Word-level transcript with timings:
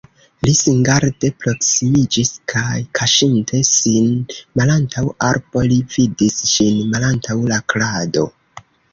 Li 0.45 0.51
singarde 0.59 1.29
proksimiĝis 1.41 2.31
kaj 2.53 2.77
kaŝinte 2.99 3.59
sin 3.71 4.07
malantaŭ 4.61 5.03
arbo 5.27 5.63
li 5.73 5.77
vidis 5.97 6.39
ŝin 6.53 6.81
malantaŭ 6.95 7.37
la 7.53 7.61
krado. 7.75 8.25